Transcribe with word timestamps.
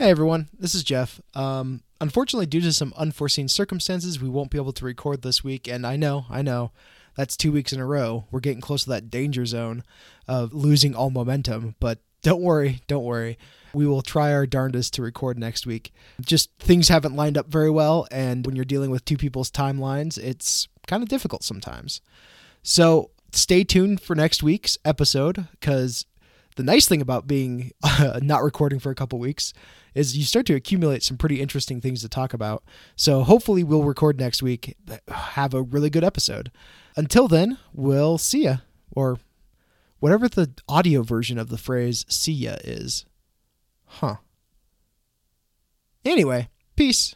Hey 0.00 0.08
everyone, 0.08 0.48
this 0.58 0.74
is 0.74 0.82
Jeff. 0.82 1.20
Um, 1.34 1.82
unfortunately, 2.00 2.46
due 2.46 2.62
to 2.62 2.72
some 2.72 2.94
unforeseen 2.96 3.48
circumstances, 3.48 4.18
we 4.18 4.30
won't 4.30 4.50
be 4.50 4.56
able 4.56 4.72
to 4.72 4.84
record 4.86 5.20
this 5.20 5.44
week. 5.44 5.68
And 5.68 5.86
I 5.86 5.96
know, 5.96 6.24
I 6.30 6.40
know, 6.40 6.72
that's 7.18 7.36
two 7.36 7.52
weeks 7.52 7.70
in 7.70 7.80
a 7.80 7.84
row. 7.84 8.24
We're 8.30 8.40
getting 8.40 8.62
close 8.62 8.84
to 8.84 8.88
that 8.88 9.10
danger 9.10 9.44
zone 9.44 9.84
of 10.26 10.54
losing 10.54 10.94
all 10.94 11.10
momentum. 11.10 11.74
But 11.80 11.98
don't 12.22 12.40
worry, 12.40 12.80
don't 12.86 13.04
worry. 13.04 13.36
We 13.74 13.86
will 13.86 14.00
try 14.00 14.32
our 14.32 14.46
darndest 14.46 14.94
to 14.94 15.02
record 15.02 15.38
next 15.38 15.66
week. 15.66 15.92
Just 16.18 16.48
things 16.58 16.88
haven't 16.88 17.14
lined 17.14 17.36
up 17.36 17.48
very 17.48 17.70
well, 17.70 18.08
and 18.10 18.46
when 18.46 18.56
you're 18.56 18.64
dealing 18.64 18.90
with 18.90 19.04
two 19.04 19.18
people's 19.18 19.50
timelines, 19.50 20.16
it's 20.16 20.66
kind 20.86 21.02
of 21.02 21.10
difficult 21.10 21.44
sometimes. 21.44 22.00
So 22.62 23.10
stay 23.32 23.64
tuned 23.64 24.00
for 24.00 24.16
next 24.16 24.42
week's 24.42 24.78
episode 24.82 25.46
because 25.50 26.06
the 26.60 26.64
nice 26.64 26.86
thing 26.86 27.00
about 27.00 27.26
being 27.26 27.72
uh, 27.82 28.20
not 28.22 28.42
recording 28.42 28.78
for 28.78 28.90
a 28.90 28.94
couple 28.94 29.18
weeks 29.18 29.54
is 29.94 30.16
you 30.16 30.24
start 30.24 30.44
to 30.44 30.54
accumulate 30.54 31.02
some 31.02 31.16
pretty 31.16 31.40
interesting 31.40 31.80
things 31.80 32.02
to 32.02 32.08
talk 32.08 32.34
about. 32.34 32.62
So 32.96 33.22
hopefully 33.22 33.64
we'll 33.64 33.82
record 33.82 34.20
next 34.20 34.42
week, 34.42 34.76
have 35.08 35.54
a 35.54 35.62
really 35.62 35.88
good 35.88 36.04
episode. 36.04 36.52
Until 36.96 37.28
then, 37.28 37.56
we'll 37.72 38.18
see 38.18 38.44
ya 38.44 38.56
or 38.90 39.18
whatever 40.00 40.28
the 40.28 40.50
audio 40.68 41.02
version 41.02 41.38
of 41.38 41.48
the 41.48 41.56
phrase 41.56 42.04
see 42.08 42.32
ya 42.32 42.56
is. 42.62 43.06
Huh. 43.86 44.16
Anyway, 46.04 46.50
peace. 46.76 47.14